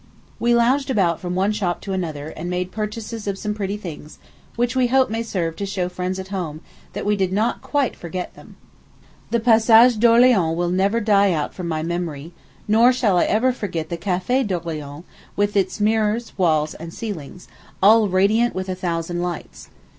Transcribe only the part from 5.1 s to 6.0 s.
may serve to show